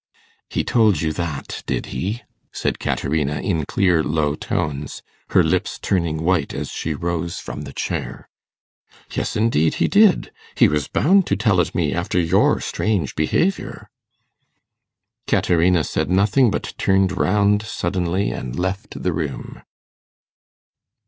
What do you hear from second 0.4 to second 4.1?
'He told you that, did he?' said Caterina, in clear